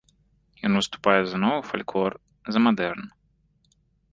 Ён 0.69 0.73
выступае 0.77 1.17
за 1.27 1.37
новы 1.43 1.61
фальклор, 1.73 2.11
за 2.57 2.63
мадэрн. 2.69 3.05